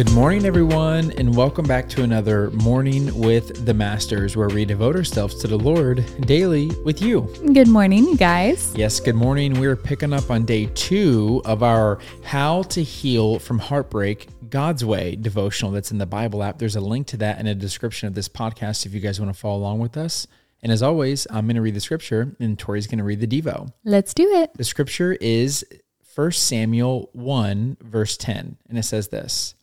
[0.00, 4.96] Good morning, everyone, and welcome back to another Morning with the Masters, where we devote
[4.96, 7.30] ourselves to the Lord daily with you.
[7.52, 8.74] Good morning, you guys.
[8.74, 9.60] Yes, good morning.
[9.60, 15.16] We're picking up on day two of our How to Heal from Heartbreak God's Way
[15.16, 16.58] devotional that's in the Bible app.
[16.58, 19.30] There's a link to that in the description of this podcast if you guys want
[19.34, 20.26] to follow along with us.
[20.62, 23.26] And as always, I'm going to read the scripture and Tori's going to read the
[23.26, 23.70] Devo.
[23.84, 24.54] Let's do it.
[24.54, 25.62] The scripture is
[26.14, 29.56] 1 Samuel 1, verse 10, and it says this.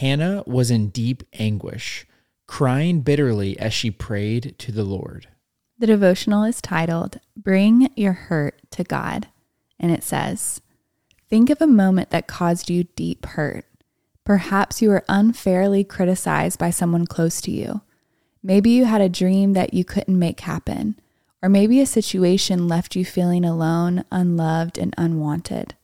[0.00, 2.06] Hannah was in deep anguish,
[2.46, 5.28] crying bitterly as she prayed to the Lord.
[5.78, 9.28] The devotional is titled Bring Your Hurt to God.
[9.78, 10.62] And it says,
[11.28, 13.66] Think of a moment that caused you deep hurt.
[14.24, 17.82] Perhaps you were unfairly criticized by someone close to you.
[18.42, 20.98] Maybe you had a dream that you couldn't make happen.
[21.42, 25.74] Or maybe a situation left you feeling alone, unloved, and unwanted.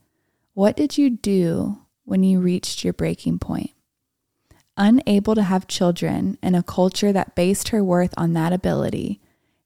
[0.54, 3.72] What did you do when you reached your breaking point?
[4.76, 9.20] Unable to have children in a culture that based her worth on that ability,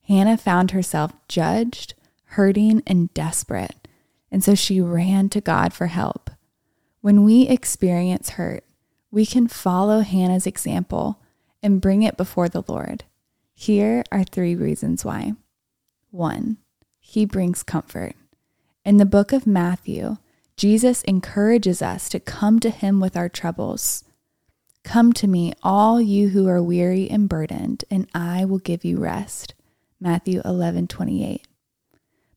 [0.07, 1.93] Hannah found herself judged,
[2.25, 3.87] hurting, and desperate.
[4.31, 6.29] And so she ran to God for help.
[7.01, 8.63] When we experience hurt,
[9.09, 11.19] we can follow Hannah's example
[11.61, 13.03] and bring it before the Lord.
[13.53, 15.33] Here are three reasons why.
[16.09, 16.57] One,
[16.99, 18.15] he brings comfort.
[18.85, 20.17] In the book of Matthew,
[20.55, 24.05] Jesus encourages us to come to him with our troubles.
[24.83, 28.97] Come to me, all you who are weary and burdened, and I will give you
[28.97, 29.53] rest.
[29.99, 31.47] Matthew 11 28.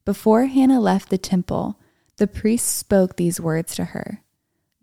[0.05, 1.81] Before Hannah left the temple,
[2.19, 4.20] the priest spoke these words to her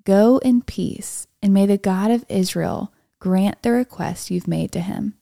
[0.04, 4.82] Go in peace, and may the God of Israel grant the request you've made to
[4.82, 5.14] him.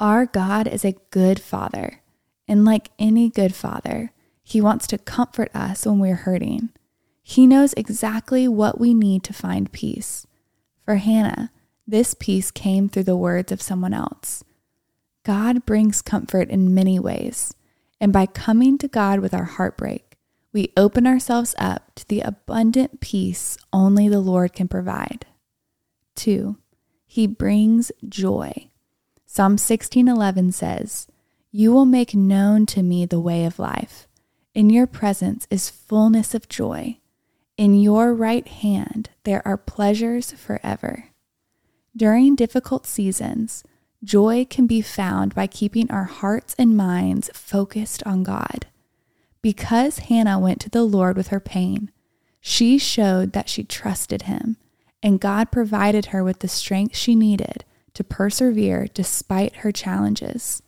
[0.00, 2.02] Our God is a good father,
[2.48, 6.70] and like any good father, he wants to comfort us when we're hurting.
[7.22, 10.26] He knows exactly what we need to find peace.
[10.84, 11.50] For Hannah,
[11.86, 14.44] this peace came through the words of someone else.
[15.24, 17.54] God brings comfort in many ways,
[18.00, 20.16] and by coming to God with our heartbreak,
[20.52, 25.26] we open ourselves up to the abundant peace only the Lord can provide.
[26.14, 26.56] 2.
[27.06, 28.70] He brings joy.
[29.26, 31.08] Psalm 16:11 says,
[31.50, 34.06] "You will make known to me the way of life.
[34.54, 36.98] In your presence is fullness of joy.
[37.56, 41.06] In your right hand there are pleasures forever."
[41.96, 43.62] During difficult seasons,
[44.02, 48.66] joy can be found by keeping our hearts and minds focused on God.
[49.42, 51.92] Because Hannah went to the Lord with her pain,
[52.40, 54.56] she showed that she trusted Him,
[55.04, 60.62] and God provided her with the strength she needed to persevere despite her challenges.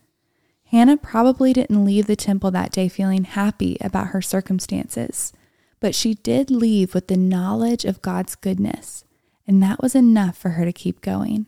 [0.67, 5.33] Hannah probably didn't leave the temple that day feeling happy about her circumstances,
[5.81, 9.05] but she did leave with the knowledge of God's goodness
[9.47, 11.47] and that was enough for her to keep going.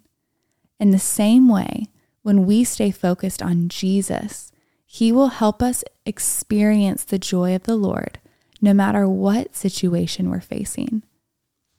[0.79, 1.87] In the same way,
[2.23, 4.53] when we stay focused on Jesus,
[4.87, 8.19] He will help us experience the joy of the Lord
[8.61, 11.03] no matter what situation we're facing.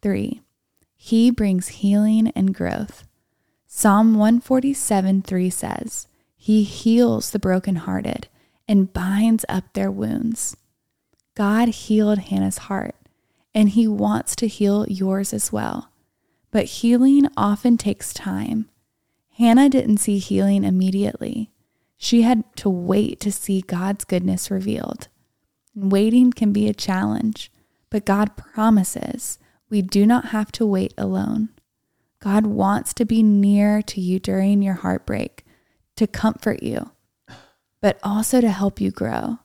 [0.02, 0.42] Three,
[0.96, 3.08] He brings healing and growth.
[3.68, 8.28] Psalm 147 3 says, He heals the brokenhearted
[8.68, 10.56] and binds up their wounds.
[11.36, 12.96] God healed Hannah's heart,
[13.54, 15.90] and He wants to heal yours as well.
[16.52, 18.70] But healing often takes time.
[19.38, 21.52] Hannah didn't see healing immediately.
[21.98, 25.10] She had to wait to see God's goodness revealed.
[25.76, 27.52] And waiting can be a challenge,
[27.90, 29.38] but God promises
[29.70, 31.50] we do not have to wait alone.
[32.20, 35.46] God wants to be near to you during your heartbreak,
[35.96, 36.92] to comfort you,
[37.80, 39.40] but also to help you grow.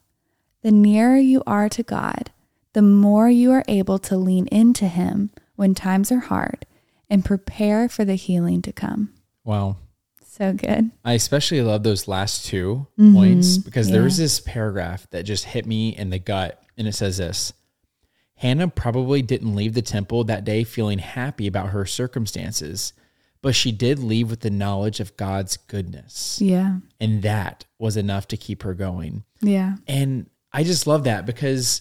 [0.63, 2.31] The nearer you are to God,
[2.73, 6.67] the more you are able to lean into Him when times are hard
[7.09, 9.13] and prepare for the healing to come.
[9.45, 9.77] Wow.
[10.23, 10.91] So good.
[11.05, 13.15] I especially love those last 2 mm-hmm.
[13.15, 13.95] points because yeah.
[13.95, 16.61] there was this paragraph that just hit me in the gut.
[16.77, 17.53] And it says this
[18.37, 22.93] Hannah probably didn't leave the temple that day feeling happy about her circumstances,
[23.43, 26.41] but she did leave with the knowledge of God's goodness.
[26.41, 26.79] Yeah.
[26.99, 29.23] And that was enough to keep her going.
[29.41, 29.77] Yeah.
[29.87, 31.81] And I just love that because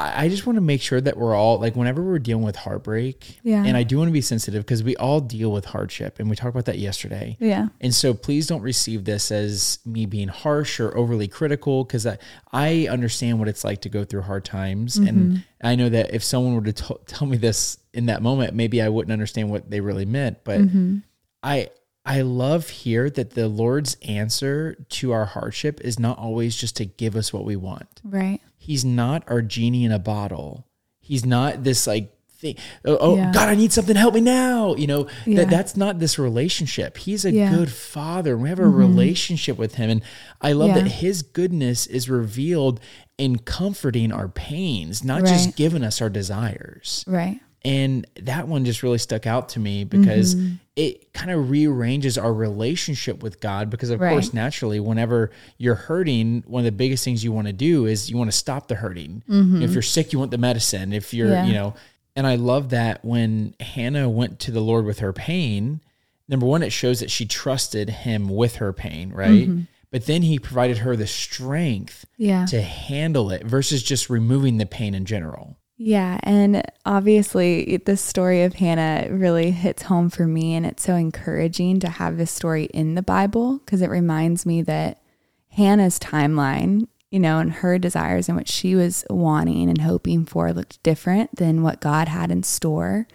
[0.00, 3.38] I just want to make sure that we're all like whenever we're dealing with heartbreak.
[3.42, 3.64] Yeah.
[3.64, 6.36] And I do want to be sensitive because we all deal with hardship and we
[6.36, 7.36] talked about that yesterday.
[7.38, 7.68] Yeah.
[7.80, 12.18] And so please don't receive this as me being harsh or overly critical because I,
[12.52, 14.96] I understand what it's like to go through hard times.
[14.96, 15.08] Mm-hmm.
[15.08, 18.54] And I know that if someone were to t- tell me this in that moment,
[18.54, 20.44] maybe I wouldn't understand what they really meant.
[20.44, 20.98] But mm-hmm.
[21.42, 21.68] I,
[22.06, 26.86] I love here that the Lord's answer to our hardship is not always just to
[26.86, 28.00] give us what we want.
[28.02, 30.64] Right he's not our genie in a bottle.
[31.00, 32.54] He's not this like thing.
[32.84, 33.32] oh, oh Yeah.
[33.34, 33.96] God, I need something.
[33.96, 34.76] Help me now.
[34.76, 35.38] You know, Yeah.
[35.38, 36.96] that that's not this relationship.
[36.98, 37.48] He's a Yeah.
[37.48, 37.56] Mm-hmm.
[37.58, 38.38] good father.
[38.38, 39.90] We have a relationship with him.
[39.90, 40.02] And
[40.40, 42.78] I love that his goodness is revealed
[43.18, 45.30] in comforting our pains, not Right.
[45.32, 47.04] just giving us our desires.
[47.08, 47.40] Right.
[47.64, 50.54] And that one just really stuck out to me because Mm-hmm.
[50.76, 53.68] it kind of rearranges our relationship with God.
[53.68, 54.10] Because, of Right.
[54.12, 58.10] course, naturally, whenever you're hurting, one of the biggest things you want to do is
[58.10, 59.22] you want to stop the hurting.
[59.28, 60.92] If you're sick, you want the medicine.
[60.94, 61.34] If you're, Mm-hmm.
[61.44, 61.46] Yeah.
[61.46, 61.74] you know,
[62.16, 65.80] and I love that when Hannah went to the Lord with her pain,
[66.28, 69.46] number one, it shows that she trusted him with her pain, right?
[69.48, 69.60] Mm-hmm.
[69.92, 72.46] But then he provided her the strength Yeah.
[72.46, 75.56] to handle it versus just removing the pain in general.
[75.82, 80.94] Yeah, and obviously the story of Hannah really hits home for me and it's so
[80.94, 85.00] encouraging to have this story in the Bible because it reminds me that
[85.48, 90.52] Hannah's timeline, you know, and her desires and what she was wanting and hoping for
[90.52, 93.08] looked different than what God had in store.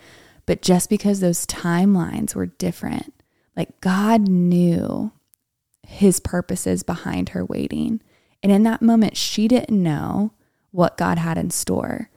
[0.48, 3.14] But just because those timelines were different,
[3.56, 5.12] like God knew
[5.84, 8.02] his purposes behind her waiting.
[8.42, 10.32] And in that moment, she didn't know
[10.72, 12.10] what God had in store.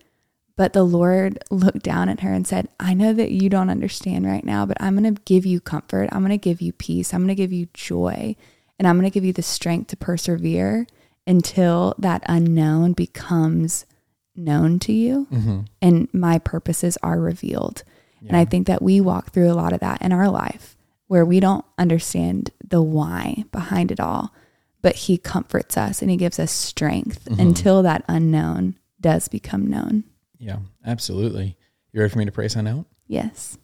[0.58, 4.26] But the Lord looked down at her and said, I know that you don't understand
[4.26, 6.08] right now, but I'm going to give you comfort.
[6.10, 7.14] I'm going to give you peace.
[7.14, 8.34] I'm going to give you joy.
[8.76, 10.88] And I'm going to give you the strength to persevere
[11.28, 13.86] until that unknown becomes
[14.34, 15.60] known to you mm-hmm.
[15.82, 17.82] and my purposes are revealed.
[18.26, 20.76] And I think that we walk through a lot of that in our life
[21.06, 24.34] where we don't understand the why behind it all,
[24.82, 27.40] but He comforts us and He gives us strength mm-hmm.
[27.40, 30.02] until that unknown does become known.
[30.38, 31.56] Yeah, absolutely.
[31.92, 32.86] You ready for me to pray sign out?
[33.06, 33.58] Yes.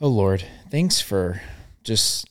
[0.00, 1.40] Oh Lord, thanks for
[1.84, 2.28] just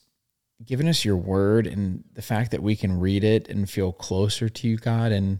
[0.65, 4.49] giving us your word and the fact that we can read it and feel closer
[4.49, 5.39] to you, God, and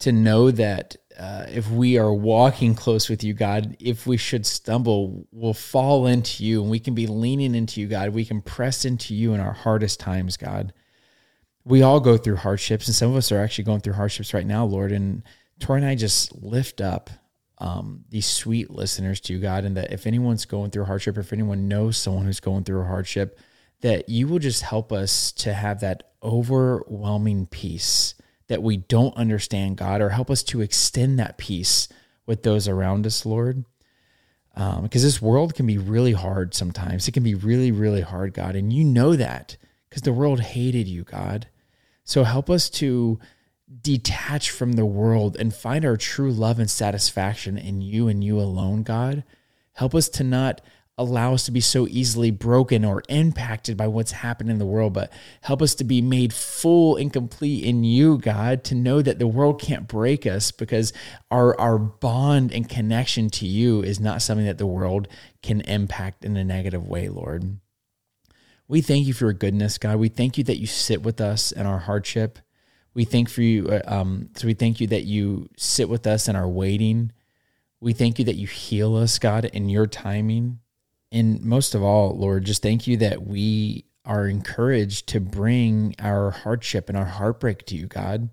[0.00, 4.46] to know that uh, if we are walking close with you, God, if we should
[4.46, 8.10] stumble, we'll fall into you and we can be leaning into you, God.
[8.10, 10.72] We can press into you in our hardest times, God.
[11.64, 14.46] We all go through hardships, and some of us are actually going through hardships right
[14.46, 14.90] now, Lord.
[14.90, 15.22] And
[15.60, 17.08] Tori and I just lift up
[17.62, 21.20] um, these sweet listeners to you, God, and that if anyone's going through hardship, or
[21.20, 23.38] if anyone knows someone who's going through a hardship,
[23.82, 28.16] that you will just help us to have that overwhelming peace
[28.48, 31.88] that we don't understand, God, or help us to extend that peace
[32.26, 33.64] with those around us, Lord.
[34.56, 37.06] Um, because this world can be really hard sometimes.
[37.06, 38.56] It can be really, really hard, God.
[38.56, 39.56] And you know that
[39.88, 41.46] because the world hated you, God.
[42.02, 43.20] So help us to
[43.80, 48.38] detach from the world and find our true love and satisfaction in you and you
[48.38, 49.24] alone, God.
[49.72, 50.60] Help us to not
[50.98, 54.92] allow us to be so easily broken or impacted by what's happened in the world,
[54.92, 55.10] but
[55.40, 59.26] help us to be made full and complete in you, God, to know that the
[59.26, 60.92] world can't break us because
[61.30, 65.08] our our bond and connection to you is not something that the world
[65.42, 67.58] can impact in a negative way, Lord.
[68.68, 69.98] We thank you for your goodness, God.
[69.98, 72.38] We thank you that you sit with us in our hardship.
[72.94, 73.68] We thank for you.
[73.68, 77.12] uh, Um, so we thank you that you sit with us in our waiting.
[77.80, 80.58] We thank you that you heal us, God, in your timing.
[81.10, 86.30] And most of all, Lord, just thank you that we are encouraged to bring our
[86.30, 88.30] hardship and our heartbreak to you, God.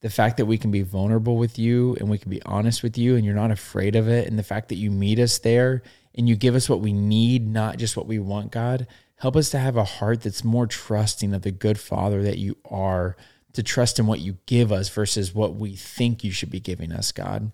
[0.00, 2.98] The fact that we can be vulnerable with you and we can be honest with
[2.98, 4.26] you and you're not afraid of it.
[4.26, 5.82] And the fact that you meet us there
[6.14, 8.86] and you give us what we need, not just what we want, God.
[9.16, 12.56] Help us to have a heart that's more trusting of the good Father that you
[12.64, 13.16] are,
[13.52, 16.92] to trust in what you give us versus what we think you should be giving
[16.92, 17.52] us, God.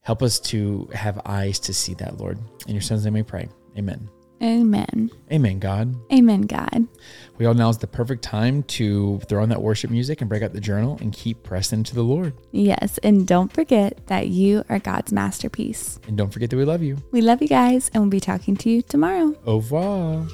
[0.00, 2.38] Help us to have eyes to see that, Lord.
[2.66, 3.48] In your son's name we pray.
[3.78, 4.08] Amen.
[4.42, 5.10] Amen.
[5.32, 5.94] Amen, God.
[6.12, 6.86] Amen, God.
[7.38, 10.42] We all now is the perfect time to throw on that worship music and break
[10.42, 12.34] out the journal and keep pressing to the Lord.
[12.52, 12.98] Yes.
[12.98, 15.98] And don't forget that you are God's masterpiece.
[16.06, 16.98] And don't forget that we love you.
[17.10, 19.34] We love you guys, and we'll be talking to you tomorrow.
[19.46, 20.26] Au revoir.